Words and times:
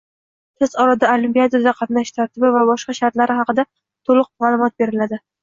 Tez 0.61 0.71
orada 0.83 1.11
olimpiadada 1.17 1.73
qatnashish 1.81 2.15
tartibi 2.15 2.51
va 2.57 2.65
boshqa 2.71 2.97
shartlari 3.01 3.37
haqida 3.43 3.67
toʻliq 3.71 4.33
maʼlumot 4.47 4.77
beriladi. 4.85 5.23